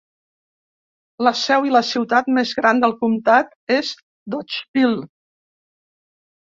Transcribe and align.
La 1.27 1.33
seu 1.41 1.67
i 1.67 1.75
la 1.75 1.83
ciutat 1.91 2.33
més 2.39 2.55
gran 2.63 2.83
del 2.87 2.97
comtat 3.05 3.55
és 3.79 3.95
Dodgeville. 4.37 5.09